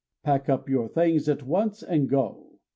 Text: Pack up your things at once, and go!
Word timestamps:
Pack 0.23 0.49
up 0.49 0.67
your 0.67 0.87
things 0.87 1.29
at 1.29 1.43
once, 1.43 1.83
and 1.83 2.09
go! 2.09 2.55